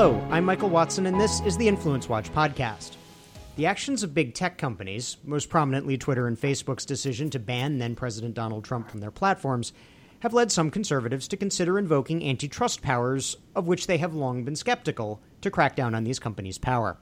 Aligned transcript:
Hello, 0.00 0.18
I'm 0.30 0.46
Michael 0.46 0.70
Watson, 0.70 1.04
and 1.04 1.20
this 1.20 1.40
is 1.40 1.58
the 1.58 1.68
Influence 1.68 2.08
Watch 2.08 2.32
podcast. 2.32 2.99
The 3.60 3.66
actions 3.66 4.02
of 4.02 4.14
big 4.14 4.32
tech 4.32 4.56
companies, 4.56 5.18
most 5.22 5.50
prominently 5.50 5.98
Twitter 5.98 6.26
and 6.26 6.40
Facebook's 6.40 6.86
decision 6.86 7.28
to 7.28 7.38
ban 7.38 7.76
then 7.76 7.94
President 7.94 8.32
Donald 8.32 8.64
Trump 8.64 8.88
from 8.88 9.00
their 9.00 9.10
platforms, 9.10 9.74
have 10.20 10.32
led 10.32 10.50
some 10.50 10.70
conservatives 10.70 11.28
to 11.28 11.36
consider 11.36 11.78
invoking 11.78 12.26
antitrust 12.26 12.80
powers, 12.80 13.36
of 13.54 13.66
which 13.66 13.86
they 13.86 13.98
have 13.98 14.14
long 14.14 14.44
been 14.44 14.56
skeptical, 14.56 15.20
to 15.42 15.50
crack 15.50 15.76
down 15.76 15.94
on 15.94 16.04
these 16.04 16.18
companies' 16.18 16.56
power. 16.56 16.96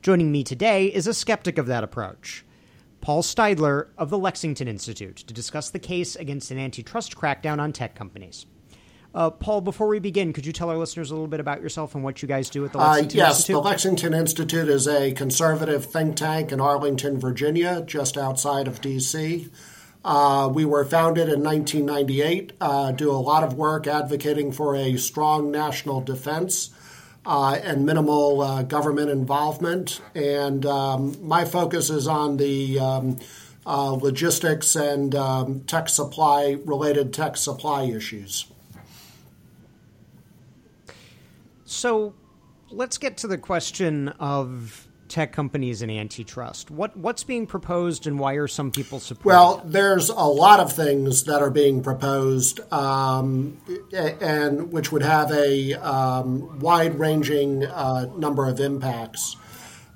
Joining 0.00 0.32
me 0.32 0.42
today 0.42 0.86
is 0.86 1.06
a 1.06 1.12
skeptic 1.12 1.58
of 1.58 1.66
that 1.66 1.84
approach. 1.84 2.42
Paul 3.02 3.22
Steidler 3.22 3.88
of 3.98 4.08
the 4.08 4.16
Lexington 4.16 4.66
Institute 4.66 5.16
to 5.16 5.34
discuss 5.34 5.68
the 5.68 5.78
case 5.78 6.16
against 6.16 6.50
an 6.50 6.58
antitrust 6.58 7.18
crackdown 7.18 7.58
on 7.60 7.70
tech 7.70 7.94
companies. 7.94 8.46
Uh, 9.14 9.30
Paul, 9.30 9.62
before 9.62 9.88
we 9.88 9.98
begin, 9.98 10.32
could 10.32 10.44
you 10.44 10.52
tell 10.52 10.68
our 10.68 10.76
listeners 10.76 11.10
a 11.10 11.14
little 11.14 11.28
bit 11.28 11.40
about 11.40 11.62
yourself 11.62 11.94
and 11.94 12.04
what 12.04 12.20
you 12.20 12.28
guys 12.28 12.50
do 12.50 12.64
at 12.64 12.72
the 12.72 12.78
Lexington 12.78 13.20
uh, 13.20 13.24
yes, 13.24 13.36
Institute? 13.38 13.54
the 13.54 13.60
Lexington 13.60 14.14
Institute 14.14 14.68
is 14.68 14.86
a 14.86 15.12
conservative 15.12 15.86
think 15.86 16.16
tank 16.16 16.52
in 16.52 16.60
Arlington, 16.60 17.18
Virginia, 17.18 17.82
just 17.86 18.18
outside 18.18 18.68
of 18.68 18.80
D.C. 18.80 19.48
Uh, 20.04 20.50
we 20.52 20.64
were 20.64 20.84
founded 20.84 21.28
in 21.28 21.42
1998, 21.42 22.52
uh, 22.60 22.92
do 22.92 23.10
a 23.10 23.12
lot 23.12 23.42
of 23.42 23.54
work 23.54 23.86
advocating 23.86 24.52
for 24.52 24.76
a 24.76 24.96
strong 24.96 25.50
national 25.50 26.00
defense 26.02 26.70
uh, 27.26 27.58
and 27.62 27.84
minimal 27.84 28.40
uh, 28.40 28.62
government 28.62 29.10
involvement. 29.10 30.00
And 30.14 30.64
um, 30.64 31.16
my 31.26 31.44
focus 31.44 31.90
is 31.90 32.06
on 32.06 32.36
the 32.36 32.78
um, 32.78 33.18
uh, 33.66 33.90
logistics 33.90 34.76
and 34.76 35.14
um, 35.14 35.60
tech 35.60 35.88
supply, 35.88 36.56
related 36.64 37.12
tech 37.12 37.36
supply 37.36 37.84
issues. 37.84 38.46
So 41.68 42.14
let's 42.70 42.96
get 42.96 43.18
to 43.18 43.26
the 43.26 43.36
question 43.36 44.08
of 44.08 44.88
tech 45.08 45.32
companies 45.32 45.82
and 45.82 45.90
antitrust. 45.90 46.70
What 46.70 46.96
what's 46.96 47.24
being 47.24 47.46
proposed, 47.46 48.06
and 48.06 48.18
why 48.18 48.34
are 48.34 48.48
some 48.48 48.70
people 48.70 49.00
supporting? 49.00 49.28
Well, 49.28 49.58
it? 49.58 49.72
there's 49.72 50.08
a 50.08 50.14
lot 50.14 50.60
of 50.60 50.72
things 50.72 51.24
that 51.24 51.42
are 51.42 51.50
being 51.50 51.82
proposed, 51.82 52.60
um, 52.72 53.58
and 53.92 54.72
which 54.72 54.90
would 54.92 55.02
have 55.02 55.30
a 55.30 55.74
um, 55.74 56.58
wide-ranging 56.58 57.66
uh, 57.66 58.06
number 58.16 58.46
of 58.46 58.60
impacts. 58.60 59.36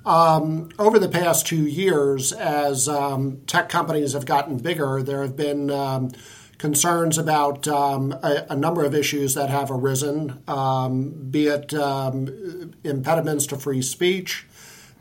Um, 0.05 0.69
over 0.77 0.99
the 0.99 1.09
past 1.09 1.47
two 1.47 1.65
years, 1.65 2.33
as 2.33 2.87
um, 2.87 3.41
tech 3.47 3.69
companies 3.69 4.13
have 4.13 4.27
gotten 4.27 4.57
bigger, 4.57 5.01
there 5.01 5.23
have 5.23 5.35
been 5.35 5.71
um, 5.71 6.11
concerns 6.63 7.17
about 7.17 7.67
um, 7.67 8.13
a, 8.23 8.45
a, 8.51 8.55
number 8.55 8.85
of 8.85 8.95
issues 8.95 9.33
that 9.33 9.49
have 9.49 9.69
arisen, 9.69 10.41
um, 10.47 11.09
be 11.29 11.47
it 11.47 11.73
um, 11.73 12.71
impediments 12.85 13.45
to 13.45 13.57
free 13.57 13.81
speech, 13.81 14.45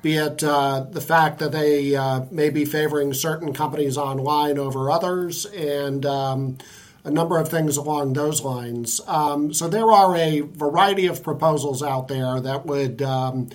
be 0.02 0.16
it 0.16 0.42
uh, 0.42 0.84
the 0.90 1.00
fact 1.00 1.38
that 1.38 1.52
they 1.52 1.94
uh, 1.94 2.22
may 2.32 2.50
be 2.50 2.64
favoring 2.64 3.14
certain 3.14 3.52
companies 3.52 3.96
online 3.96 4.58
over 4.58 4.90
others, 4.90 5.46
and 5.46 6.04
um, 6.04 6.58
a 7.04 7.12
number 7.12 7.38
of 7.38 7.48
things 7.48 7.76
along 7.76 8.14
those 8.14 8.42
lines. 8.42 9.00
Um, 9.06 9.54
so 9.54 9.68
there 9.68 9.88
are 9.88 10.16
a 10.16 10.40
variety 10.40 11.06
of 11.06 11.22
proposals 11.22 11.80
out 11.80 12.08
there 12.08 12.40
that 12.40 12.66
would. 12.66 13.02
Um, 13.02 13.50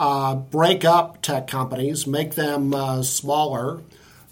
uh, 0.00 0.36
break 0.36 0.84
up 0.84 1.20
tech 1.22 1.48
companies, 1.48 2.06
make 2.06 2.36
them 2.36 2.72
uh, 2.72 3.02
smaller, 3.02 3.80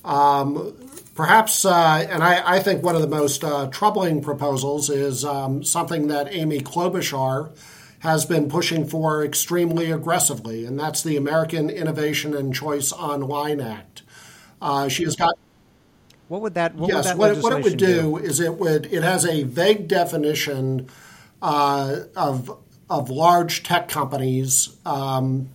um, 0.04 0.72
Perhaps, 1.16 1.64
uh, 1.64 2.06
and 2.10 2.22
I, 2.22 2.56
I, 2.56 2.60
think 2.60 2.82
one 2.82 2.94
of 2.94 3.00
the 3.00 3.08
most 3.08 3.42
uh, 3.42 3.68
troubling 3.68 4.20
proposals 4.20 4.90
is 4.90 5.24
um, 5.24 5.64
something 5.64 6.08
that 6.08 6.28
Amy 6.30 6.60
Klobuchar 6.60 7.56
has 8.00 8.26
been 8.26 8.50
pushing 8.50 8.86
for 8.86 9.24
extremely 9.24 9.90
aggressively, 9.90 10.66
and 10.66 10.78
that's 10.78 11.02
the 11.02 11.16
American 11.16 11.70
Innovation 11.70 12.36
and 12.36 12.54
Choice 12.54 12.92
Online 12.92 13.62
Act. 13.62 14.02
Uh, 14.60 14.88
she 14.88 15.04
has 15.04 15.16
got. 15.16 15.38
What 16.28 16.42
would 16.42 16.52
that? 16.52 16.74
What 16.74 16.90
yes, 16.90 16.96
would 16.96 17.04
that 17.04 17.16
what, 17.16 17.42
what, 17.42 17.60
it 17.60 17.64
would 17.64 17.78
do, 17.78 17.86
do, 17.86 18.16
is 18.18 18.38
it 18.38 18.58
would 18.58 18.84
it 18.92 19.02
has 19.02 19.24
a 19.24 19.44
vague 19.44 19.88
definition 19.88 20.86
uh, 21.40 22.00
of 22.14 22.58
of 22.90 23.08
large 23.08 23.62
tech 23.62 23.88
companies. 23.88 24.76
Um, 24.84 25.48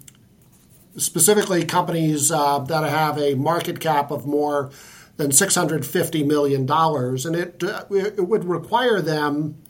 specifically, 0.98 1.66
companies 1.66 2.32
uh, 2.32 2.60
that 2.60 2.90
have 2.90 3.20
a 3.20 3.36
market 3.36 3.80
cap 3.80 4.10
of 4.10 4.26
more 4.26 4.72
than 5.22 5.32
$650 5.32 6.26
million. 6.26 6.70
And 6.70 7.36
it, 7.36 7.64
uh, 7.64 7.86
it 7.92 8.28
would 8.28 8.46
require 8.46 9.02
them 9.02 9.62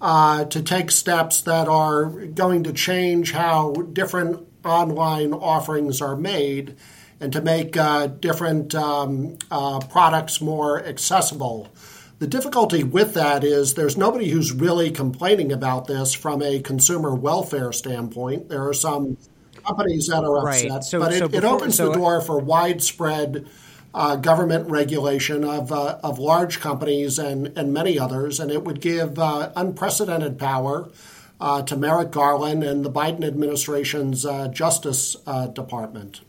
uh, 0.00 0.44
to 0.46 0.62
take 0.62 0.90
steps 0.90 1.42
that 1.42 1.68
are 1.68 2.04
going 2.04 2.64
to 2.64 2.72
change 2.72 3.32
how 3.32 3.72
different 3.72 4.46
online 4.64 5.32
offerings 5.32 6.02
are 6.02 6.16
made 6.16 6.76
and 7.20 7.32
to 7.32 7.40
make 7.40 7.76
uh, 7.76 8.06
different 8.06 8.74
um, 8.74 9.38
uh, 9.50 9.80
products 9.80 10.40
more 10.40 10.84
accessible. 10.84 11.68
The 12.18 12.26
difficulty 12.26 12.82
with 12.82 13.14
that 13.14 13.44
is 13.44 13.74
there's 13.74 13.96
nobody 13.96 14.28
who's 14.28 14.52
really 14.52 14.90
complaining 14.90 15.52
about 15.52 15.86
this 15.86 16.12
from 16.12 16.42
a 16.42 16.60
consumer 16.60 17.14
welfare 17.14 17.72
standpoint. 17.72 18.48
There 18.48 18.68
are 18.68 18.74
some 18.74 19.16
companies 19.64 20.08
that 20.08 20.24
are 20.24 20.48
upset, 20.48 20.70
right. 20.70 20.84
so, 20.84 20.98
but 20.98 21.12
it, 21.12 21.18
so 21.18 21.28
before, 21.28 21.38
it 21.38 21.52
opens 21.52 21.76
so 21.76 21.88
the 21.88 21.94
door 21.94 22.20
for 22.20 22.38
widespread 22.40 23.46
uh, 23.94 24.16
government 24.16 24.70
regulation 24.70 25.44
of, 25.44 25.72
uh, 25.72 25.98
of 26.02 26.18
large 26.18 26.60
companies 26.60 27.18
and, 27.18 27.56
and 27.56 27.72
many 27.72 27.98
others, 27.98 28.38
and 28.38 28.50
it 28.50 28.64
would 28.64 28.80
give 28.80 29.18
uh, 29.18 29.50
unprecedented 29.56 30.38
power 30.38 30.90
uh, 31.40 31.62
to 31.62 31.76
Merrick 31.76 32.10
Garland 32.10 32.64
and 32.64 32.84
the 32.84 32.90
Biden 32.90 33.24
administration's 33.24 34.26
uh, 34.26 34.48
Justice 34.48 35.16
uh, 35.26 35.46
Department. 35.46 36.20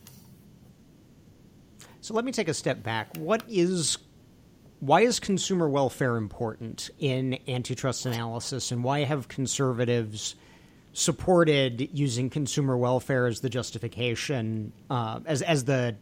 So 2.01 2.13
let 2.13 2.25
me 2.25 2.31
take 2.31 2.47
a 2.47 2.53
step 2.53 2.81
back. 2.81 3.17
What 3.17 3.43
is 3.47 3.97
why 4.79 5.01
is 5.01 5.19
consumer 5.19 5.67
welfare 5.67 6.15
important 6.15 6.89
in 6.99 7.37
antitrust 7.47 8.05
analysis, 8.05 8.71
and 8.71 8.83
why 8.83 9.03
have 9.03 9.27
conservatives 9.27 10.35
supported 10.93 11.89
using 11.93 12.29
consumer 12.29 12.77
welfare 12.77 13.27
as 13.27 13.41
the 13.41 13.49
justification, 13.49 14.71
as 14.89 15.41
as 15.41 15.65
the 15.65 15.95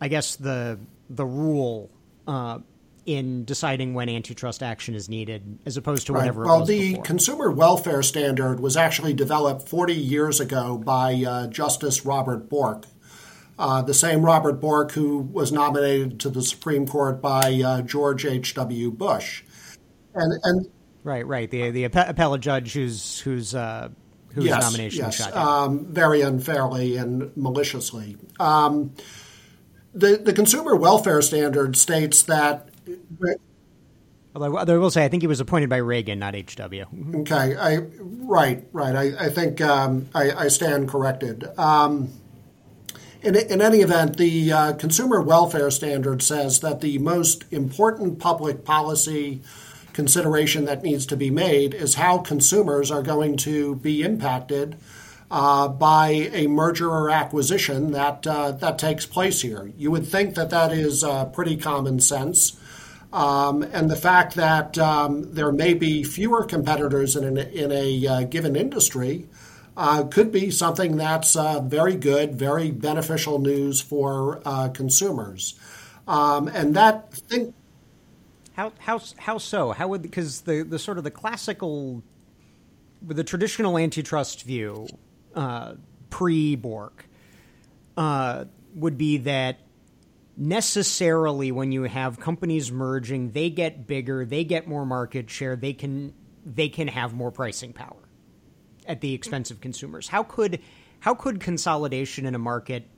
I 0.00 0.08
guess 0.08 0.36
the 0.36 0.78
the 1.10 1.26
rule 1.26 1.90
uh, 2.26 2.58
in 3.06 3.44
deciding 3.44 3.94
when 3.94 4.08
antitrust 4.08 4.62
action 4.62 4.94
is 4.94 5.08
needed, 5.08 5.58
as 5.66 5.76
opposed 5.76 6.06
to 6.06 6.12
right. 6.12 6.20
whenever. 6.20 6.44
Well, 6.44 6.64
the 6.64 6.90
before. 6.90 7.04
consumer 7.04 7.50
welfare 7.50 8.02
standard 8.02 8.60
was 8.60 8.76
actually 8.76 9.14
developed 9.14 9.68
40 9.68 9.94
years 9.94 10.40
ago 10.40 10.78
by 10.78 11.22
uh, 11.26 11.46
Justice 11.48 12.04
Robert 12.04 12.48
Bork. 12.48 12.86
Uh, 13.56 13.82
the 13.82 13.94
same 13.94 14.24
Robert 14.24 14.60
Bork 14.60 14.92
who 14.92 15.18
was 15.18 15.52
nominated 15.52 16.18
to 16.20 16.30
the 16.30 16.42
Supreme 16.42 16.88
Court 16.88 17.22
by 17.22 17.62
uh, 17.64 17.82
George 17.82 18.24
H.W. 18.26 18.90
Bush. 18.90 19.44
And, 20.14 20.32
and 20.42 20.66
right, 21.04 21.26
right, 21.26 21.48
the 21.48 21.70
the 21.70 21.84
appellate 21.84 22.40
judge 22.40 22.72
who's 22.72 23.20
whose 23.20 23.54
uh, 23.54 23.90
whose 24.32 24.46
yes, 24.46 24.60
nomination 24.60 25.04
yes, 25.04 25.16
shot 25.16 25.34
down. 25.34 25.46
Um, 25.46 25.86
very 25.86 26.22
unfairly 26.22 26.96
and 26.96 27.36
maliciously. 27.36 28.16
Um, 28.40 28.92
the, 29.94 30.16
the 30.16 30.32
consumer 30.32 30.74
welfare 30.76 31.22
standard 31.22 31.76
states 31.76 32.22
that. 32.24 32.68
Although 34.34 34.56
I 34.56 34.78
will 34.78 34.90
say, 34.90 35.04
I 35.04 35.08
think 35.08 35.22
he 35.22 35.28
was 35.28 35.38
appointed 35.38 35.70
by 35.70 35.76
Reagan, 35.76 36.18
not 36.18 36.34
H.W. 36.34 36.86
Okay, 37.20 37.56
I 37.56 37.76
right, 37.76 38.66
right. 38.72 38.96
I, 38.96 39.26
I 39.26 39.28
think 39.28 39.60
um, 39.60 40.08
I, 40.12 40.32
I, 40.32 40.48
stand 40.48 40.88
corrected. 40.88 41.46
Um, 41.56 42.10
in, 43.22 43.36
in 43.36 43.62
any 43.62 43.78
event, 43.78 44.16
the 44.16 44.52
uh, 44.52 44.72
consumer 44.72 45.22
welfare 45.22 45.70
standard 45.70 46.20
says 46.20 46.60
that 46.60 46.80
the 46.80 46.98
most 46.98 47.44
important 47.52 48.18
public 48.18 48.64
policy 48.64 49.40
consideration 49.92 50.64
that 50.64 50.82
needs 50.82 51.06
to 51.06 51.16
be 51.16 51.30
made 51.30 51.72
is 51.72 51.94
how 51.94 52.18
consumers 52.18 52.90
are 52.90 53.02
going 53.02 53.36
to 53.36 53.76
be 53.76 54.02
impacted 54.02 54.76
uh, 55.30 55.68
by 55.68 56.08
a 56.32 56.46
merger 56.46 56.88
or 56.88 57.10
acquisition 57.10 57.92
that 57.92 58.26
uh, 58.26 58.52
that 58.52 58.78
takes 58.78 59.06
place 59.06 59.40
here. 59.40 59.72
You 59.76 59.90
would 59.90 60.06
think 60.06 60.34
that 60.34 60.50
that 60.50 60.72
is 60.72 61.02
uh, 61.02 61.26
pretty 61.26 61.56
common 61.56 62.00
sense. 62.00 62.58
Um, 63.12 63.62
and 63.62 63.88
the 63.88 63.96
fact 63.96 64.34
that 64.34 64.76
um, 64.76 65.34
there 65.34 65.52
may 65.52 65.74
be 65.74 66.02
fewer 66.02 66.44
competitors 66.44 67.14
in, 67.14 67.24
an, 67.24 67.38
in 67.38 67.70
a 67.70 68.06
uh, 68.06 68.22
given 68.24 68.56
industry 68.56 69.28
uh, 69.76 70.02
could 70.04 70.32
be 70.32 70.50
something 70.50 70.96
that's 70.96 71.36
uh, 71.36 71.60
very 71.60 71.94
good, 71.94 72.34
very 72.34 72.72
beneficial 72.72 73.38
news 73.38 73.80
for 73.80 74.40
consumers. 74.74 75.54
Um, 76.06 76.48
and 76.48 76.74
that 76.76 77.12
thing. 77.14 77.54
How 78.54 78.72
how 78.78 79.00
how 79.16 79.38
so? 79.38 79.72
How 79.72 79.88
would 79.88 80.02
because 80.02 80.42
the 80.42 80.62
the 80.62 80.78
sort 80.78 80.98
of 80.98 81.02
the 81.04 81.10
classical, 81.10 82.02
the 83.02 83.24
traditional 83.24 83.78
antitrust 83.78 84.42
view, 84.42 84.86
uh, 85.34 85.74
pre 86.10 86.56
Bork, 86.56 87.06
uh, 87.96 88.44
would 88.74 88.98
be 88.98 89.18
that 89.18 89.58
necessarily 90.36 91.52
when 91.52 91.72
you 91.72 91.84
have 91.84 92.18
companies 92.18 92.72
merging, 92.72 93.30
they 93.30 93.50
get 93.50 93.86
bigger, 93.86 94.24
they 94.24 94.44
get 94.44 94.66
more 94.66 94.84
market 94.84 95.30
share, 95.30 95.56
they 95.56 95.72
can 95.72 96.12
they 96.44 96.68
can 96.68 96.88
have 96.88 97.14
more 97.14 97.30
pricing 97.30 97.72
power 97.72 97.96
at 98.86 99.00
the 99.00 99.14
expense 99.14 99.50
of 99.50 99.60
consumers. 99.60 100.08
How 100.08 100.22
could 100.22 100.60
how 101.00 101.14
could 101.14 101.40
consolidation 101.40 102.26
in 102.26 102.34
a 102.34 102.38
market? 102.38 102.88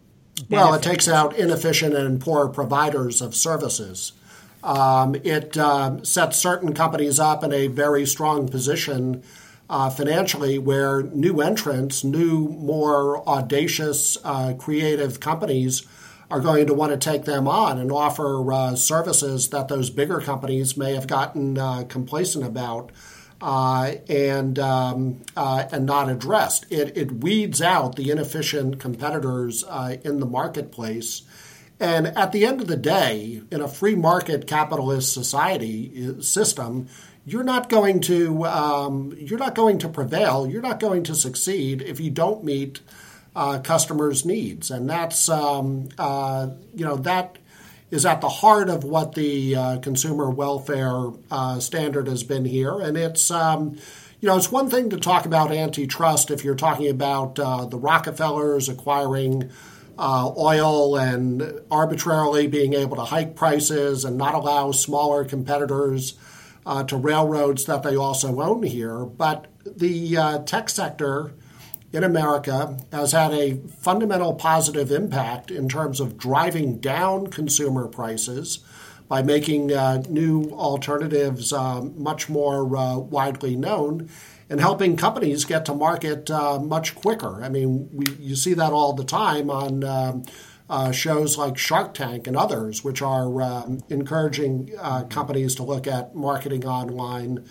Well, 0.50 0.75
it 0.75 0.83
takes 0.83 1.09
out 1.09 1.37
inefficient 1.37 1.94
and 1.94 2.21
poor 2.21 2.49
providers 2.49 3.23
of 3.23 3.35
services. 3.35 4.12
Um, 4.62 5.15
it 5.15 5.56
uh, 5.56 6.03
sets 6.03 6.38
certain 6.38 6.75
companies 6.75 7.19
up 7.19 7.43
in 7.43 7.53
a 7.53 7.69
very 7.69 8.05
strong 8.05 8.49
position 8.49 9.23
uh, 9.68 9.90
financially 9.90 10.58
where 10.58 11.02
new 11.02 11.40
entrants, 11.40 12.04
new, 12.04 12.48
more 12.48 13.26
audacious, 13.28 14.16
uh, 14.24 14.54
creative 14.54 15.20
companies 15.20 15.86
are 16.30 16.40
going 16.40 16.66
to 16.66 16.74
want 16.74 16.92
to 16.92 16.98
take 16.98 17.24
them 17.24 17.46
on 17.46 17.78
and 17.78 17.90
offer 17.92 18.52
uh, 18.52 18.74
services 18.74 19.50
that 19.50 19.68
those 19.68 19.90
bigger 19.90 20.20
companies 20.20 20.76
may 20.76 20.94
have 20.94 21.06
gotten 21.06 21.58
uh, 21.58 21.84
complacent 21.88 22.44
about. 22.44 22.90
Uh, 23.38 23.96
and 24.08 24.58
um, 24.58 25.20
uh, 25.36 25.68
and 25.70 25.84
not 25.84 26.08
addressed. 26.08 26.64
It, 26.72 26.96
it 26.96 27.12
weeds 27.12 27.60
out 27.60 27.96
the 27.96 28.10
inefficient 28.10 28.80
competitors 28.80 29.62
in 30.02 30.20
the 30.20 30.26
marketplace. 30.26 31.20
And 31.78 32.06
at 32.06 32.32
the 32.32 32.46
end 32.46 32.62
of 32.62 32.66
the 32.66 32.78
day, 32.78 33.42
in 33.50 33.60
a 33.60 33.68
free 33.68 33.94
market 33.94 34.46
capitalist 34.46 35.12
society 35.12 36.22
system, 36.22 36.88
you're 37.26 37.44
not 37.44 37.69
going 37.69 38.00
to 38.02 38.44
um, 38.46 39.12
you're 39.19 39.38
not 39.38 39.55
going 39.55 39.78
to 39.78 39.88
prevail. 39.88 40.46
You're 40.46 40.62
not 40.62 40.81
going 40.81 41.02
to 41.05 41.14
succeed 41.14 41.82
if 41.82 41.99
you 41.99 42.11
don't 42.11 42.44
meet 42.44 42.81
uh, 43.34 43.58
customers' 43.58 44.25
needs, 44.25 44.70
and 44.70 44.88
that's 44.88 45.28
um, 45.28 45.88
uh, 45.99 46.49
you 46.75 46.84
know 46.84 46.96
that 46.96 47.38
is 47.90 48.06
at 48.06 48.20
the 48.20 48.28
heart 48.28 48.69
of 48.69 48.84
what 48.84 49.14
the 49.14 49.55
uh, 49.55 49.78
consumer 49.78 50.31
welfare 50.31 51.11
uh, 51.31 51.61
standard 51.61 52.08
has 52.08 52.23
been 52.23 52.44
here. 52.44 52.81
And 52.81 52.96
it's, 52.96 53.31
um, 53.31 53.78
you 54.20 54.28
know, 54.28 54.37
it's 54.37 54.50
one 54.50 54.69
thing 54.69 54.90
to 54.90 54.96
talk 54.96 55.25
about 55.25 55.52
antitrust 55.52 56.32
if 56.32 56.44
you're 56.44 56.56
talking 56.56 56.88
about 56.88 57.38
uh, 57.38 57.64
the 57.67 57.78
Rockefellers 57.78 58.69
acquiring 58.69 59.50
uh, 59.99 60.32
oil 60.37 60.96
and 60.96 61.61
arbitrarily 61.70 62.49
being 62.49 62.75
able 62.75 62.96
to 62.96 63.05
hike 63.05 63.37
prices 63.37 64.05
and 64.05 64.19
not 64.19 64.34
allow 64.34 64.73
smaller 64.73 65.25
competitors 65.25 66.14
uh, 66.66 66.82
to 66.84 66.96
railroads 66.96 67.64
that 67.64 67.82
they 67.82 67.96
also 67.96 68.42
own 68.42 68.64
here. 68.64 69.04
But 69.04 69.46
the 69.64 70.16
uh, 70.16 70.38
tech 70.40 70.68
sector 70.68 71.32
in 71.92 72.04
America 72.04 72.78
has 72.92 73.12
had 73.12 73.32
a 73.32 73.56
fundamental 73.78 74.34
positive 74.34 74.90
impact 74.90 75.50
in 75.50 75.68
terms 75.68 76.00
of 76.00 76.18
driving 76.18 76.78
down 76.78 77.28
consumer 77.28 77.86
prices 77.86 78.58
by 79.08 79.22
making 79.22 79.72
uh, 79.72 80.02
new 80.08 80.50
alternatives 80.50 81.52
uh, 81.52 81.80
much 81.80 82.28
more 82.28 82.76
uh, 82.76 82.98
widely 82.98 83.56
known 83.56 84.10
and 84.50 84.60
helping 84.60 84.96
companies 84.96 85.44
get 85.44 85.64
to 85.64 85.74
market 85.74 86.30
uh, 86.30 86.58
much 86.58 86.94
quicker. 86.94 87.42
I 87.42 87.48
mean, 87.48 87.88
we, 87.92 88.04
you 88.18 88.36
see 88.36 88.54
that 88.54 88.72
all 88.72 88.92
the 88.92 89.04
time 89.04 89.48
on 89.50 89.84
um, 89.84 90.24
uh, 90.68 90.90
shows 90.92 91.38
like 91.38 91.56
Shark 91.56 91.94
Tank 91.94 92.26
and 92.26 92.36
others, 92.36 92.82
which 92.82 93.02
are 93.02 93.40
um, 93.42 93.80
encouraging 93.88 94.72
uh, 94.78 95.04
companies 95.04 95.54
to 95.56 95.62
look 95.62 95.86
at 95.86 96.14
marketing 96.14 96.66
online. 96.66 97.46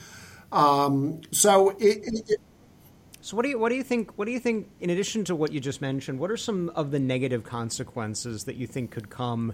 Um, 0.51 1.21
so 1.31 1.69
it, 1.71 1.99
it, 2.03 2.39
so 3.21 3.35
what 3.35 3.43
do 3.43 3.49
you 3.49 3.59
what 3.59 3.69
do 3.69 3.75
you 3.75 3.83
think 3.83 4.17
what 4.17 4.25
do 4.25 4.31
you 4.31 4.39
think 4.39 4.69
in 4.79 4.89
addition 4.89 5.25
to 5.25 5.35
what 5.35 5.51
you 5.51 5.59
just 5.59 5.81
mentioned, 5.81 6.19
what 6.19 6.31
are 6.31 6.37
some 6.37 6.69
of 6.75 6.91
the 6.91 6.99
negative 6.99 7.43
consequences 7.43 8.43
that 8.45 8.55
you 8.55 8.67
think 8.67 8.91
could 8.91 9.09
come 9.09 9.53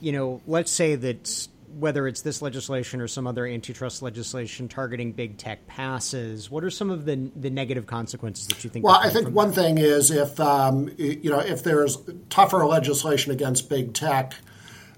you 0.00 0.12
know, 0.12 0.40
let's 0.46 0.72
say 0.72 0.96
that 0.96 1.48
whether 1.78 2.06
it's 2.08 2.22
this 2.22 2.42
legislation 2.42 3.00
or 3.00 3.08
some 3.08 3.26
other 3.26 3.46
antitrust 3.46 4.02
legislation 4.02 4.68
targeting 4.68 5.12
big 5.12 5.38
tech 5.38 5.66
passes, 5.66 6.50
what 6.50 6.64
are 6.64 6.70
some 6.70 6.90
of 6.90 7.04
the 7.04 7.30
the 7.36 7.50
negative 7.50 7.86
consequences 7.86 8.46
that 8.48 8.62
you 8.64 8.70
think? 8.70 8.84
Well, 8.84 8.98
I 9.00 9.10
think 9.10 9.30
one 9.30 9.48
that? 9.48 9.54
thing 9.54 9.78
is 9.78 10.10
if 10.10 10.38
um, 10.40 10.90
you 10.98 11.30
know 11.30 11.40
if 11.40 11.62
there's 11.62 11.98
tougher 12.28 12.66
legislation 12.66 13.32
against 13.32 13.68
big 13.68 13.94
tech, 13.94 14.34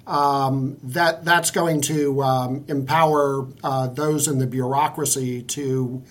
um, 0.06 0.78
that 0.82 1.24
that's 1.24 1.50
going 1.50 1.80
to 1.82 2.22
um, 2.22 2.64
empower 2.68 3.48
uh, 3.62 3.88
those 3.88 4.28
in 4.28 4.38
the 4.38 4.46
bureaucracy 4.46 5.42
to 5.42 6.02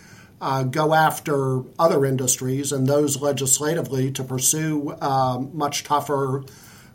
uh, 0.42 0.64
go 0.64 0.94
after 0.94 1.62
other 1.78 2.04
industries 2.06 2.72
and 2.72 2.88
those 2.88 3.22
legislatively 3.22 4.12
to 4.12 4.24
pursue 4.24 4.96
um, 5.00 5.52
much 5.54 5.84
tougher, 5.84 6.44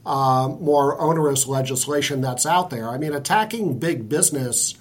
uh, 0.06 0.48
more 0.60 0.98
onerous 1.00 1.48
legislation 1.48 2.20
that's 2.20 2.46
out 2.46 2.70
there. 2.70 2.88
I 2.88 2.96
mean, 2.96 3.12
attacking 3.12 3.80
big 3.80 4.08
business 4.08 4.76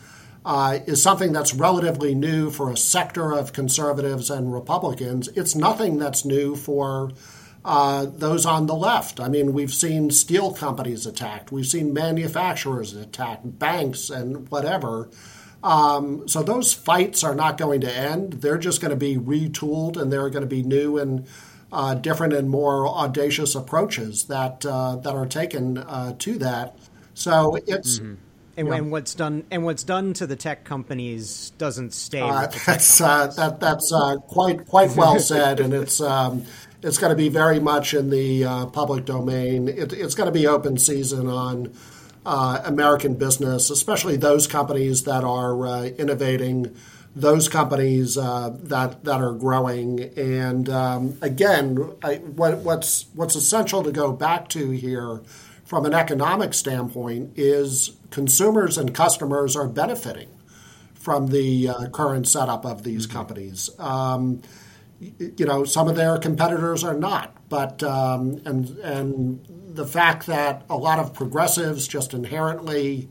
uh, 0.45 0.80
is 0.86 1.01
something 1.01 1.33
that's 1.33 1.56
relatively 1.56 2.13
new 2.13 2.51
for 2.51 2.72
a 2.72 2.77
sector 2.77 3.33
of 3.33 3.51
conservatives 3.51 4.30
and 4.30 4.54
Republicans. 4.54 5.27
It's 5.30 5.56
nothing 5.56 5.98
that's 5.98 6.24
new 6.24 6.56
for 6.56 7.12
uh, 7.66 8.06
those 8.06 8.45
on 8.45 8.68
the 8.68 8.75
left. 8.75 9.19
I 9.19 9.27
mean, 9.27 9.51
we've 9.51 9.74
seen 9.74 10.12
steel 10.12 10.54
companies 10.54 11.07
attacked, 11.07 11.51
we've 11.51 11.66
seen 11.66 11.92
manufacturers 11.92 12.94
attacked, 12.94 13.57
banks, 13.57 14.12
and 14.12 14.48
whatever. 14.50 15.10
Um, 15.63 16.28
so 16.28 16.44
those 16.44 16.75
fights 16.75 17.24
are 17.24 17.33
not 17.33 17.57
going 17.57 17.81
to 17.81 17.92
end. 17.92 18.33
They're 18.33 18.60
just 18.60 18.81
going 18.81 18.92
to 18.92 18.95
be 18.95 19.18
retooled, 19.18 19.98
and 19.98 20.13
they're 20.13 20.30
going 20.30 20.44
to 20.44 20.48
be 20.48 20.62
new 20.62 21.00
and 21.00 21.25
uh, 21.71 21.95
different 21.95 22.33
and 22.33 22.50
more 22.50 22.88
audacious 22.88 23.56
approaches 23.56 24.25
that 24.25 24.65
uh, 24.65 24.95
that 24.97 25.13
are 25.13 25.25
taken 25.25 25.77
uh, 25.77 26.15
to 26.19 26.38
that. 26.39 26.77
So 27.13 27.57
it's. 27.67 28.00
Mm-hmm. 28.00 28.15
And, 28.57 28.69
when 28.69 28.89
what's 28.89 29.13
done 29.13 29.44
and 29.51 29.65
what's 29.65 29.83
done 29.83 30.13
to 30.13 30.25
the 30.25 30.38
tech 30.38 30.63
companies 30.63 31.51
doesn't 31.57 31.94
stay. 31.94 32.21
Uh, 32.21 32.47
that's 32.65 33.01
uh, 33.01 33.27
that 33.35 33.59
that's 33.59 33.91
uh, 33.91 34.15
quite 34.15 34.65
quite 34.65 34.95
well 34.95 35.19
said, 35.19 35.59
and 35.59 35.73
it's 35.73 36.00
um, 36.00 36.45
it's 36.81 36.97
going 36.97 37.09
to 37.09 37.17
be 37.17 37.27
very 37.27 37.59
much 37.59 37.94
in 37.94 38.09
the 38.09 38.69
public 38.71 39.03
domain. 39.03 39.68
It, 39.68 39.91
it's 39.91 40.15
going 40.15 40.27
to 40.27 40.31
be 40.31 40.47
open 40.47 40.77
season 40.77 41.27
on 41.27 41.73
uh, 42.25 42.61
American 42.65 43.13
business, 43.15 43.69
especially 43.69 44.18
those 44.18 44.47
companies 44.47 45.04
that 45.04 45.23
are 45.23 45.68
uh, 45.68 45.83
innovating, 45.83 46.75
those 47.16 47.48
companies 47.48 48.18
uh, 48.18 48.56
that 48.64 49.04
that 49.06 49.22
are 49.22 49.34
growing. 49.34 50.02
And 50.18 50.69
um, 50.69 51.18
again, 51.22 51.94
I, 52.04 52.16
what, 52.16 52.57
what's 52.60 53.06
what's 53.14 53.36
essential 53.36 53.84
to 53.84 53.92
go 53.92 54.12
back 54.12 54.50
to 54.50 54.72
here, 54.72 55.22
from 55.64 55.86
an 55.86 55.94
economic 55.94 56.54
standpoint, 56.54 57.31
is 57.38 57.95
consumers 58.12 58.78
and 58.78 58.94
customers 58.94 59.56
are 59.56 59.68
benefiting 59.68 60.30
from 60.94 61.28
the 61.28 61.69
uh, 61.69 61.88
current 61.90 62.28
setup 62.28 62.66
of 62.66 62.84
these 62.84 63.07
mm-hmm. 63.07 63.18
companies. 63.18 63.69
Um, 63.80 64.42
you 65.00 65.45
know, 65.45 65.66
some 65.66 65.88
of 65.88 65.95
their 65.95 66.18
competitors 66.18 66.84
are 66.84 66.94
not, 66.94 67.36
but 67.50 67.84
um, 67.84 68.42
and 68.45 68.69
and 68.80 69.45
the 69.76 69.86
fact 69.86 70.26
that 70.28 70.66
a 70.69 70.78
lot 70.78 71.00
of 71.00 71.14
progressives 71.14 71.88
just 71.88 72.14
inherently 72.14 73.10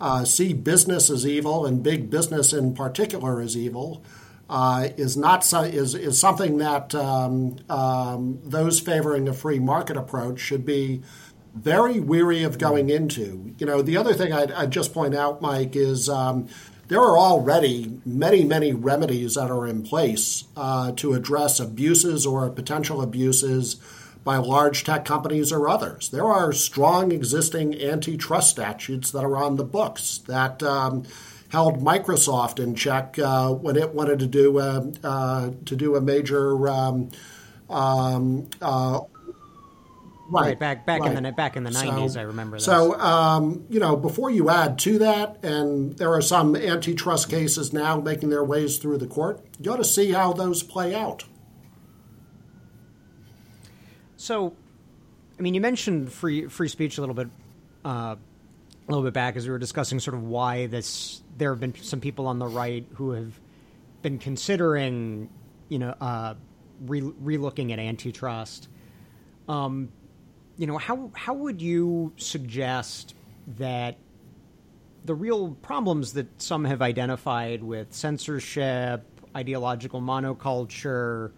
uh, 0.00 0.24
see 0.24 0.52
business 0.52 1.10
as 1.10 1.26
evil 1.26 1.66
and 1.66 1.82
big 1.82 2.10
business 2.10 2.52
in 2.52 2.74
particular 2.74 3.40
as 3.40 3.56
evil 3.56 4.02
uh, 4.50 4.88
is 4.96 5.16
not 5.16 5.44
so, 5.44 5.62
is 5.62 5.94
is 5.94 6.18
something 6.18 6.58
that 6.58 6.92
um, 6.94 7.56
um, 7.68 8.40
those 8.44 8.80
favoring 8.80 9.28
a 9.28 9.32
free 9.32 9.60
market 9.60 9.96
approach 9.96 10.40
should 10.40 10.66
be 10.66 11.02
very 11.54 12.00
weary 12.00 12.42
of 12.42 12.58
going 12.58 12.90
into. 12.90 13.54
You 13.58 13.66
know, 13.66 13.82
the 13.82 13.96
other 13.96 14.12
thing 14.12 14.32
I'd, 14.32 14.50
I'd 14.52 14.70
just 14.70 14.92
point 14.92 15.14
out, 15.14 15.40
Mike, 15.40 15.76
is 15.76 16.08
um, 16.08 16.48
there 16.88 17.00
are 17.00 17.16
already 17.16 18.00
many, 18.04 18.44
many 18.44 18.72
remedies 18.72 19.34
that 19.36 19.50
are 19.50 19.66
in 19.66 19.84
place 19.84 20.44
uh, 20.56 20.92
to 20.96 21.14
address 21.14 21.60
abuses 21.60 22.26
or 22.26 22.50
potential 22.50 23.00
abuses 23.00 23.76
by 24.24 24.36
large 24.36 24.84
tech 24.84 25.04
companies 25.04 25.52
or 25.52 25.68
others. 25.68 26.10
There 26.10 26.26
are 26.26 26.52
strong 26.52 27.12
existing 27.12 27.80
antitrust 27.80 28.50
statutes 28.50 29.10
that 29.12 29.24
are 29.24 29.36
on 29.36 29.56
the 29.56 29.64
books 29.64 30.18
that 30.26 30.62
um, 30.62 31.04
held 31.50 31.80
Microsoft 31.80 32.62
in 32.62 32.74
check 32.74 33.18
uh, 33.18 33.50
when 33.52 33.76
it 33.76 33.94
wanted 33.94 34.18
to 34.20 34.26
do 34.26 34.58
a, 34.58 34.92
uh, 35.02 35.50
to 35.64 35.76
do 35.76 35.96
a 35.96 36.00
major. 36.00 36.68
Um, 36.68 37.10
um, 37.68 38.48
uh, 38.60 39.00
right, 40.28 40.48
right, 40.48 40.58
back 40.58 40.86
back 40.86 41.00
right. 41.00 41.16
in 41.16 41.22
the 41.22 41.32
back 41.32 41.56
in 41.56 41.64
the 41.64 41.70
nineties, 41.70 42.14
so, 42.14 42.20
I 42.20 42.24
remember. 42.24 42.56
This. 42.56 42.64
So 42.64 42.98
um, 42.98 43.64
you 43.70 43.80
know, 43.80 43.96
before 43.96 44.30
you 44.30 44.50
add 44.50 44.78
to 44.80 44.98
that, 44.98 45.44
and 45.44 45.96
there 45.96 46.12
are 46.12 46.22
some 46.22 46.56
antitrust 46.56 47.30
cases 47.30 47.72
now 47.72 48.00
making 48.00 48.30
their 48.30 48.44
ways 48.44 48.78
through 48.78 48.98
the 48.98 49.06
court. 49.06 49.44
You 49.58 49.72
ought 49.72 49.76
to 49.76 49.84
see 49.84 50.12
how 50.12 50.32
those 50.32 50.62
play 50.62 50.94
out. 50.94 51.24
So, 54.20 54.54
I 55.38 55.42
mean, 55.42 55.54
you 55.54 55.62
mentioned 55.62 56.12
free 56.12 56.46
free 56.48 56.68
speech 56.68 56.98
a 56.98 57.00
little 57.00 57.14
bit 57.14 57.28
uh, 57.86 58.16
a 58.18 58.88
little 58.90 59.02
bit 59.02 59.14
back 59.14 59.36
as 59.36 59.46
we 59.46 59.50
were 59.50 59.58
discussing 59.58 59.98
sort 59.98 60.14
of 60.14 60.24
why 60.24 60.66
this. 60.66 61.22
There 61.38 61.50
have 61.50 61.58
been 61.58 61.74
some 61.76 62.02
people 62.02 62.26
on 62.26 62.38
the 62.38 62.46
right 62.46 62.84
who 62.96 63.12
have 63.12 63.40
been 64.02 64.18
considering, 64.18 65.30
you 65.70 65.78
know, 65.78 65.94
uh, 66.02 66.34
re- 66.82 67.00
relooking 67.00 67.72
at 67.72 67.78
antitrust. 67.78 68.68
Um, 69.48 69.88
you 70.58 70.66
know, 70.66 70.76
how 70.76 71.10
how 71.14 71.32
would 71.32 71.62
you 71.62 72.12
suggest 72.18 73.14
that 73.56 73.96
the 75.06 75.14
real 75.14 75.52
problems 75.62 76.12
that 76.12 76.42
some 76.42 76.66
have 76.66 76.82
identified 76.82 77.62
with 77.62 77.94
censorship, 77.94 79.02
ideological 79.34 80.02
monoculture, 80.02 81.30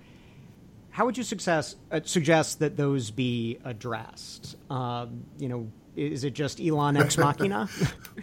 how 0.92 1.06
would 1.06 1.16
you 1.16 1.24
success, 1.24 1.74
uh, 1.90 2.00
suggest 2.04 2.58
that 2.60 2.76
those 2.76 3.10
be 3.10 3.58
addressed? 3.64 4.56
Um, 4.70 5.24
you 5.38 5.48
know, 5.48 5.68
is 5.96 6.22
it 6.22 6.34
just 6.34 6.60
Elon 6.60 6.98
ex 6.98 7.16
machina? 7.18 7.68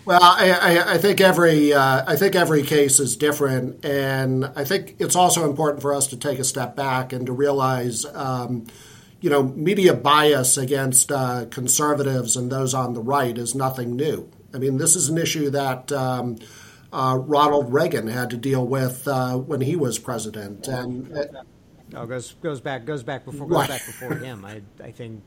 well, 0.05 0.21
I, 0.21 0.51
I, 0.51 0.93
I, 0.93 0.97
think 0.99 1.19
every 1.19 1.73
uh, 1.73 2.03
I 2.07 2.15
think 2.15 2.35
every 2.35 2.61
case 2.61 2.99
is 2.99 3.17
different, 3.17 3.83
and 3.83 4.45
I 4.55 4.63
think 4.65 4.95
it's 4.99 5.15
also 5.15 5.49
important 5.49 5.81
for 5.81 5.93
us 5.93 6.07
to 6.07 6.17
take 6.17 6.37
a 6.37 6.43
step 6.43 6.75
back 6.75 7.11
and 7.11 7.25
to 7.25 7.33
realize, 7.33 8.05
um, 8.13 8.67
you 9.19 9.31
know, 9.31 9.43
media 9.43 9.95
bias 9.95 10.57
against 10.57 11.11
uh, 11.11 11.45
conservatives 11.49 12.35
and 12.37 12.51
those 12.51 12.75
on 12.75 12.93
the 12.93 13.01
right 13.01 13.35
is 13.35 13.55
nothing 13.55 13.95
new. 13.95 14.29
I 14.53 14.59
mean, 14.59 14.77
this 14.77 14.95
is 14.95 15.09
an 15.09 15.17
issue 15.17 15.49
that. 15.49 15.91
Um, 15.91 16.37
uh, 16.91 17.19
Ronald 17.21 17.71
Reagan 17.71 18.07
had 18.07 18.31
to 18.31 18.37
deal 18.37 18.65
with 18.65 19.07
uh, 19.07 19.37
when 19.37 19.61
he 19.61 19.75
was 19.75 19.99
president, 19.99 20.67
and 20.67 21.29
uh, 21.93 21.99
oh, 21.99 22.05
goes 22.05 22.33
goes 22.33 22.61
back 22.61 22.85
goes 22.85 23.03
back 23.03 23.25
before 23.25 23.47
goes 23.47 23.57
right. 23.57 23.69
back 23.69 23.85
before 23.85 24.15
him. 24.15 24.45
I 24.45 24.61
I 24.83 24.91
think 24.91 25.21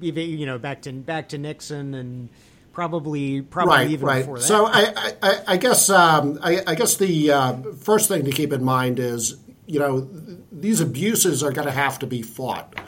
even 0.00 0.28
you 0.28 0.46
know 0.46 0.58
back 0.58 0.82
to 0.82 0.92
back 0.92 1.30
to 1.30 1.38
Nixon 1.38 1.94
and 1.94 2.28
probably 2.72 3.42
probably 3.42 3.74
right, 3.74 3.90
even 3.90 4.06
right. 4.06 4.20
before 4.20 4.38
that. 4.38 4.44
So 4.44 4.66
I 4.66 5.12
I, 5.22 5.40
I 5.48 5.56
guess 5.56 5.90
um, 5.90 6.38
I, 6.42 6.60
I, 6.66 6.74
guess 6.74 6.96
the 6.96 7.30
uh, 7.30 7.56
first 7.80 8.08
thing 8.08 8.24
to 8.24 8.32
keep 8.32 8.52
in 8.52 8.64
mind 8.64 8.98
is 8.98 9.36
you 9.66 9.78
know 9.78 10.08
these 10.52 10.80
abuses 10.80 11.42
are 11.42 11.52
going 11.52 11.66
to 11.66 11.72
have 11.72 11.98
to 12.00 12.06
be 12.06 12.22
fought. 12.22 12.78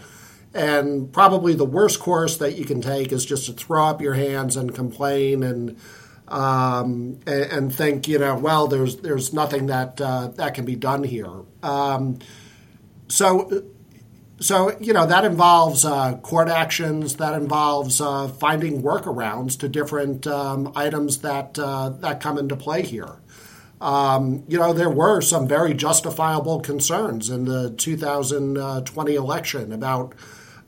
And 0.54 1.12
probably 1.12 1.54
the 1.54 1.66
worst 1.66 2.00
course 2.00 2.38
that 2.38 2.56
you 2.56 2.64
can 2.64 2.80
take 2.80 3.12
is 3.12 3.26
just 3.26 3.44
to 3.44 3.52
throw 3.52 3.84
up 3.84 4.00
your 4.00 4.14
hands 4.14 4.56
and 4.56 4.74
complain 4.74 5.42
and 5.42 5.78
um, 6.28 7.20
and, 7.26 7.42
and, 7.52 7.74
think, 7.74 8.08
you 8.08 8.18
know, 8.18 8.36
well, 8.36 8.66
there's 8.66 8.96
there's 8.96 9.32
nothing 9.32 9.66
that 9.66 10.00
uh, 10.00 10.28
that 10.34 10.54
can 10.54 10.64
be 10.64 10.74
done 10.74 11.04
here. 11.04 11.30
Um, 11.62 12.18
so 13.08 13.64
so, 14.38 14.76
you 14.80 14.92
know, 14.92 15.06
that 15.06 15.24
involves 15.24 15.84
uh, 15.84 16.16
court 16.18 16.48
actions, 16.48 17.16
that 17.16 17.34
involves 17.34 18.00
uh, 18.00 18.28
finding 18.28 18.82
workarounds 18.82 19.58
to 19.60 19.68
different 19.68 20.26
um, 20.26 20.72
items 20.76 21.18
that, 21.18 21.58
uh, 21.58 21.90
that 22.00 22.20
come 22.20 22.36
into 22.36 22.54
play 22.54 22.82
here. 22.82 23.16
Um, 23.80 24.44
you 24.46 24.58
know, 24.58 24.72
there 24.72 24.90
were 24.90 25.22
some 25.22 25.48
very 25.48 25.72
justifiable 25.72 26.60
concerns 26.60 27.30
in 27.30 27.46
the 27.46 27.70
2020 27.70 29.14
election 29.14 29.72
about 29.72 30.14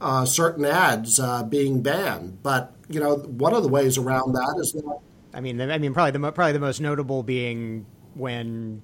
uh, 0.01 0.25
certain 0.25 0.65
ads 0.65 1.21
uh, 1.21 1.43
being 1.43 1.83
banned. 1.83 2.43
But, 2.43 2.75
you 2.89 3.01
know, 3.01 3.17
one 3.17 3.55
of 3.55 3.63
the 3.63 3.69
ways 3.69 3.99
around 3.99 4.33
that 4.33 4.57
is 4.61 4.73
that. 4.73 4.99
I 5.35 5.41
mean, 5.41 5.61
I 5.61 5.77
mean, 5.79 5.93
probably 5.93 6.13
the 6.13 6.33
probably 6.33 6.53
the 6.53 6.59
most 6.59 6.81
notable 6.81 7.23
being 7.23 7.85
when 8.15 8.83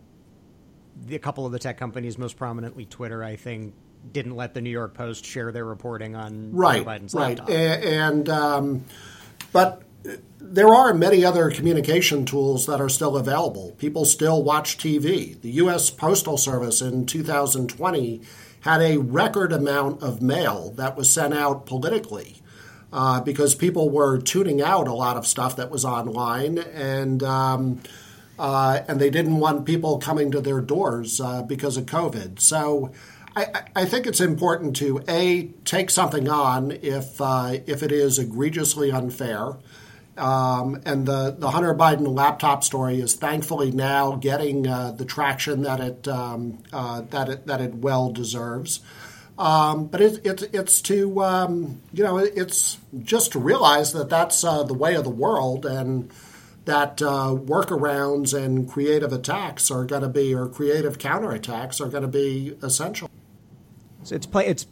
a 1.11 1.19
couple 1.19 1.47
of 1.47 1.53
the 1.53 1.59
tech 1.59 1.77
companies, 1.77 2.19
most 2.19 2.37
prominently 2.37 2.85
Twitter, 2.85 3.23
I 3.23 3.37
think, 3.37 3.75
didn't 4.13 4.37
let 4.37 4.55
the 4.55 4.61
New 4.61 4.71
York 4.71 4.95
Post 4.95 5.25
share 5.25 5.53
their 5.53 5.65
reporting 5.65 6.15
on 6.15 6.53
right, 6.53 6.85
Biden's 6.85 7.15
right. 7.15 7.39
laptop. 7.39 7.51
And, 7.51 8.29
um, 8.29 8.85
but 9.53 9.83
there 10.39 10.69
are 10.69 10.93
many 10.93 11.25
other 11.25 11.51
communication 11.51 12.27
tools 12.27 12.67
that 12.67 12.81
are 12.81 12.89
still 12.89 13.17
available. 13.17 13.73
People 13.79 14.05
still 14.05 14.43
watch 14.43 14.77
TV. 14.77 15.41
The 15.41 15.51
U.S. 15.53 15.91
Postal 15.91 16.37
Service 16.37 16.83
in 16.83 17.07
2020 17.07 18.21
had 18.61 18.81
a 18.81 18.99
record 18.99 19.53
amount 19.53 20.03
of 20.03 20.23
mail 20.23 20.71
that 20.73 20.97
was 20.97 21.11
sent 21.11 21.35
out 21.35 21.67
politically. 21.67 22.37
Uh, 22.93 23.21
because 23.21 23.57
people 23.57 23.91
were 23.91 24.21
tuning 24.21 24.63
out 24.63 24.87
a 24.87 24.93
lot 24.93 25.17
of 25.17 25.27
stuff 25.27 25.57
that 25.57 25.69
was 25.69 25.85
online, 25.85 26.59
and 26.59 27.25
um, 27.25 27.81
uh, 28.39 28.81
and 28.89 29.01
they 29.01 29.11
didn't 29.11 29.39
want 29.39 29.65
people 29.65 29.99
coming 29.99 30.31
to 30.33 30.41
their 30.41 30.61
doors 30.61 31.21
uh, 31.21 31.43
because 31.43 31.77
of 31.77 31.87
COVID. 31.87 32.41
So 32.41 32.93
I, 33.37 33.63
I, 33.75 33.85
think 33.85 34.07
it's 34.07 34.21
important 34.21 34.77
to 34.77 35.03
a 35.09 35.49
take 35.65 35.91
something 35.91 36.29
on 36.29 36.71
if 36.71 37.21
uh, 37.21 37.59
if 37.67 37.83
it 37.83 37.93
is 37.93 38.19
egregiously 38.19 38.91
unfair. 38.91 39.57
Um, 40.17 40.81
and 40.87 41.07
the, 41.07 41.35
the 41.37 41.51
Hunter 41.51 41.75
Biden 41.75 42.07
laptop 42.07 42.63
story 42.63 43.01
is 43.01 43.15
thankfully 43.15 43.73
now 43.73 44.15
getting 44.15 44.65
uh, 44.69 44.93
the 44.93 45.05
traction 45.05 45.63
that 45.63 45.81
it 45.81 46.07
um, 46.07 46.63
uh, 46.73 47.03
that 47.11 47.29
it 47.29 47.47
that 47.47 47.61
it 47.61 47.75
well 47.75 48.11
deserves. 48.11 48.81
Um, 49.37 49.87
but 49.87 50.01
it, 50.01 50.25
it, 50.25 50.55
it's 50.55 50.81
to 50.83 51.21
um, 51.23 51.81
you 51.93 52.05
know 52.05 52.19
it's 52.19 52.79
just 53.03 53.33
to 53.33 53.41
realize 53.41 53.93
that 53.93 54.09
that's 54.09 54.45
uh, 54.45 54.63
the 54.63 54.75
way 54.75 54.95
of 54.95 55.03
the 55.03 55.11
world 55.11 55.67
and 55.67 56.13
that 56.65 57.03
uh, 57.03 57.35
workarounds 57.35 58.33
and 58.33 58.69
creative 58.69 59.13
attacks 59.13 59.71
are 59.71 59.85
going 59.85 60.03
to 60.03 60.09
be 60.09 60.35
or 60.35 60.49
creative 60.49 60.99
counterattacks 60.99 61.81
are 61.81 61.89
going 61.89 62.03
to 62.03 62.09
be 62.09 62.57
essential. 62.63 63.11
So 64.03 64.15
it's 64.15 64.27
play 64.27 64.47
it's 64.47 64.67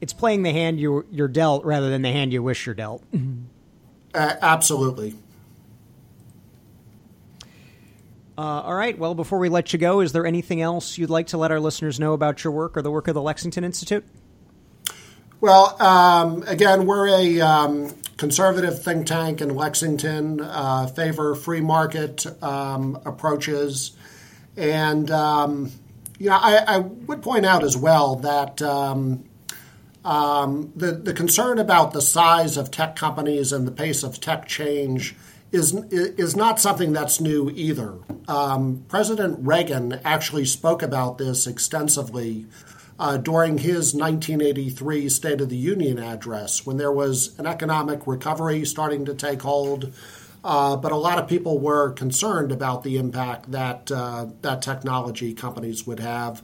it's 0.00 0.12
playing 0.12 0.42
the 0.42 0.52
hand 0.52 0.80
you 0.80 1.06
you're 1.10 1.28
dealt 1.28 1.64
rather 1.64 1.90
than 1.90 2.02
the 2.02 2.12
hand 2.12 2.32
you 2.32 2.42
wish 2.42 2.66
you're 2.66 2.74
dealt. 2.74 3.02
Uh, 4.14 4.34
absolutely. 4.40 5.14
Uh, 8.38 8.40
all 8.40 8.74
right. 8.74 8.98
Well, 8.98 9.14
before 9.14 9.38
we 9.38 9.48
let 9.48 9.72
you 9.72 9.78
go, 9.78 10.00
is 10.00 10.12
there 10.12 10.26
anything 10.26 10.60
else 10.60 10.98
you'd 10.98 11.08
like 11.08 11.28
to 11.28 11.38
let 11.38 11.50
our 11.50 11.60
listeners 11.60 11.98
know 11.98 12.12
about 12.12 12.44
your 12.44 12.52
work 12.52 12.76
or 12.76 12.82
the 12.82 12.90
work 12.90 13.08
of 13.08 13.14
the 13.14 13.22
Lexington 13.22 13.64
Institute? 13.64 14.04
Well, 15.40 15.80
um, 15.82 16.42
again, 16.42 16.86
we're 16.86 17.08
a 17.08 17.40
um, 17.40 17.94
conservative 18.16 18.82
think 18.82 19.06
tank 19.06 19.40
in 19.40 19.54
Lexington, 19.54 20.40
uh, 20.40 20.86
favor 20.86 21.34
free 21.34 21.60
market 21.60 22.26
um, 22.42 22.98
approaches, 23.04 23.92
and 24.56 25.10
um, 25.10 25.70
you 26.18 26.30
know, 26.30 26.38
I, 26.40 26.76
I, 26.76 26.78
would 26.78 27.22
point 27.22 27.44
out 27.44 27.62
as 27.62 27.76
well 27.76 28.16
that 28.16 28.62
um, 28.62 29.24
um, 30.04 30.72
the 30.74 30.92
the 30.92 31.12
concern 31.12 31.58
about 31.58 31.92
the 31.92 32.00
size 32.00 32.56
of 32.56 32.70
tech 32.70 32.96
companies 32.96 33.52
and 33.52 33.66
the 33.66 33.72
pace 33.72 34.02
of 34.02 34.20
tech 34.20 34.46
change 34.46 35.14
is 35.52 35.74
is 35.74 36.34
not 36.36 36.58
something 36.60 36.92
that's 36.92 37.20
new 37.20 37.50
either. 37.50 37.98
Um, 38.28 38.84
President 38.88 39.38
Reagan 39.40 40.00
actually 40.04 40.44
spoke 40.46 40.82
about 40.82 41.18
this 41.18 41.46
extensively 41.46 42.46
uh, 42.98 43.16
during 43.16 43.58
his 43.58 43.94
1983 43.94 45.08
State 45.08 45.40
of 45.40 45.48
the 45.48 45.56
Union 45.56 45.98
address 45.98 46.64
when 46.64 46.76
there 46.76 46.92
was 46.92 47.38
an 47.38 47.46
economic 47.46 48.06
recovery 48.06 48.64
starting 48.64 49.04
to 49.04 49.14
take 49.14 49.42
hold. 49.42 49.92
Uh, 50.42 50.76
but 50.76 50.92
a 50.92 50.96
lot 50.96 51.18
of 51.18 51.28
people 51.28 51.58
were 51.58 51.90
concerned 51.92 52.52
about 52.52 52.84
the 52.84 52.96
impact 52.96 53.50
that 53.50 53.90
uh, 53.90 54.26
that 54.42 54.62
technology 54.62 55.34
companies 55.34 55.86
would 55.86 55.98
have. 55.98 56.42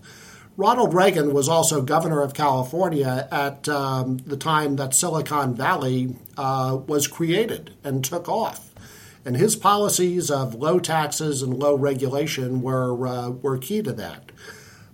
Ronald 0.56 0.92
Reagan 0.92 1.32
was 1.32 1.48
also 1.48 1.80
governor 1.80 2.20
of 2.20 2.34
California 2.34 3.26
at 3.30 3.68
um, 3.68 4.18
the 4.18 4.36
time 4.36 4.76
that 4.76 4.94
Silicon 4.94 5.54
Valley 5.54 6.16
uh, 6.36 6.78
was 6.86 7.06
created 7.06 7.74
and 7.84 8.04
took 8.04 8.28
off, 8.28 8.74
and 9.24 9.36
his 9.36 9.56
policies 9.56 10.30
of 10.30 10.56
low 10.56 10.78
taxes 10.78 11.40
and 11.40 11.56
low 11.56 11.74
regulation 11.74 12.60
were 12.60 13.06
uh, 13.06 13.30
were 13.30 13.56
key 13.56 13.82
to 13.82 13.92
that. 13.92 14.32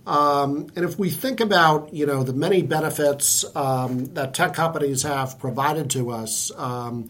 Um, 0.05 0.67
and 0.75 0.85
if 0.85 0.97
we 0.97 1.09
think 1.09 1.39
about 1.39 1.93
you 1.93 2.05
know 2.05 2.23
the 2.23 2.33
many 2.33 2.61
benefits 2.61 3.45
um, 3.55 4.05
that 4.13 4.33
tech 4.33 4.53
companies 4.53 5.03
have 5.03 5.37
provided 5.39 5.89
to 5.91 6.11
us 6.11 6.51
um, 6.55 7.09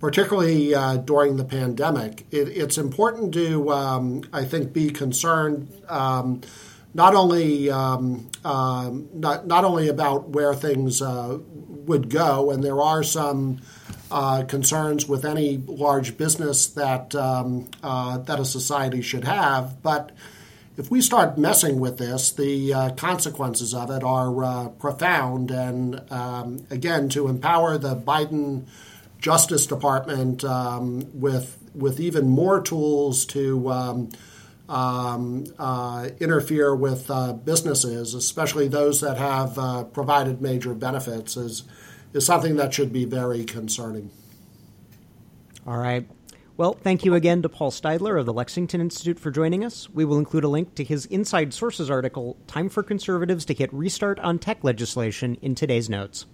particularly 0.00 0.74
uh, 0.74 0.96
during 0.96 1.36
the 1.36 1.44
pandemic. 1.44 2.26
It, 2.30 2.48
it's 2.48 2.78
important 2.78 3.34
to, 3.34 3.70
um, 3.70 4.22
I 4.32 4.44
think, 4.44 4.72
be 4.72 4.90
concerned 4.90 5.70
um, 5.88 6.40
not 6.94 7.14
only 7.14 7.70
um, 7.70 8.30
not 8.42 9.46
not 9.46 9.64
only 9.64 9.88
about 9.88 10.30
where 10.30 10.54
things 10.54 11.00
uh, 11.00 11.38
would 11.46 12.10
go, 12.10 12.50
and 12.50 12.64
there 12.64 12.80
are 12.80 13.04
some. 13.04 13.60
Uh, 14.12 14.42
concerns 14.42 15.06
with 15.06 15.24
any 15.24 15.56
large 15.68 16.16
business 16.16 16.66
that 16.66 17.14
uh, 17.14 18.18
that 18.18 18.40
a 18.40 18.44
society 18.44 19.02
should 19.02 19.22
have, 19.22 19.80
but 19.84 20.10
if 20.80 20.90
we 20.90 21.02
start 21.02 21.36
messing 21.36 21.78
with 21.78 21.98
this, 21.98 22.32
the 22.32 22.72
uh, 22.72 22.90
consequences 22.92 23.74
of 23.74 23.90
it 23.90 24.02
are 24.02 24.42
uh, 24.42 24.68
profound. 24.70 25.50
And 25.50 26.10
um, 26.10 26.66
again, 26.70 27.10
to 27.10 27.28
empower 27.28 27.76
the 27.76 27.94
Biden 27.94 28.64
Justice 29.18 29.66
Department 29.66 30.42
um, 30.42 31.06
with 31.12 31.58
with 31.74 32.00
even 32.00 32.28
more 32.28 32.60
tools 32.62 33.26
to 33.26 33.70
um, 33.70 34.08
um, 34.70 35.44
uh, 35.58 36.08
interfere 36.18 36.74
with 36.74 37.10
uh, 37.10 37.34
businesses, 37.34 38.14
especially 38.14 38.66
those 38.66 39.02
that 39.02 39.18
have 39.18 39.58
uh, 39.58 39.84
provided 39.84 40.40
major 40.40 40.72
benefits, 40.72 41.36
is 41.36 41.64
is 42.14 42.24
something 42.24 42.56
that 42.56 42.72
should 42.72 42.92
be 42.92 43.04
very 43.04 43.44
concerning. 43.44 44.10
All 45.66 45.76
right. 45.76 46.08
Well, 46.60 46.74
thank 46.74 47.06
you 47.06 47.14
again 47.14 47.40
to 47.40 47.48
Paul 47.48 47.70
Steidler 47.70 48.20
of 48.20 48.26
the 48.26 48.34
Lexington 48.34 48.82
Institute 48.82 49.18
for 49.18 49.30
joining 49.30 49.64
us. 49.64 49.88
We 49.88 50.04
will 50.04 50.18
include 50.18 50.44
a 50.44 50.48
link 50.48 50.74
to 50.74 50.84
his 50.84 51.06
Inside 51.06 51.54
Sources 51.54 51.88
article, 51.88 52.36
Time 52.46 52.68
for 52.68 52.82
Conservatives 52.82 53.46
to 53.46 53.54
Hit 53.54 53.72
Restart 53.72 54.18
on 54.18 54.38
Tech 54.38 54.62
Legislation, 54.62 55.38
in 55.40 55.54
today's 55.54 55.88
notes. 55.88 56.26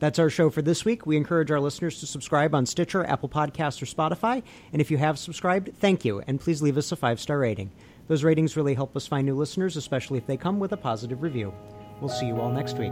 That's 0.00 0.18
our 0.18 0.30
show 0.30 0.50
for 0.50 0.62
this 0.62 0.84
week. 0.84 1.06
We 1.06 1.16
encourage 1.16 1.52
our 1.52 1.60
listeners 1.60 2.00
to 2.00 2.08
subscribe 2.08 2.56
on 2.56 2.66
Stitcher, 2.66 3.04
Apple 3.04 3.28
Podcasts, 3.28 3.80
or 3.80 3.86
Spotify. 3.86 4.42
And 4.72 4.80
if 4.80 4.90
you 4.90 4.96
have 4.96 5.16
subscribed, 5.16 5.70
thank 5.78 6.04
you, 6.04 6.24
and 6.26 6.40
please 6.40 6.60
leave 6.60 6.76
us 6.76 6.90
a 6.90 6.96
five 6.96 7.20
star 7.20 7.38
rating. 7.38 7.70
Those 8.08 8.24
ratings 8.24 8.56
really 8.56 8.74
help 8.74 8.96
us 8.96 9.06
find 9.06 9.26
new 9.26 9.36
listeners, 9.36 9.76
especially 9.76 10.18
if 10.18 10.26
they 10.26 10.36
come 10.36 10.58
with 10.58 10.72
a 10.72 10.76
positive 10.76 11.22
review. 11.22 11.54
We'll 12.00 12.08
see 12.08 12.26
you 12.26 12.40
all 12.40 12.50
next 12.50 12.78
week. 12.78 12.90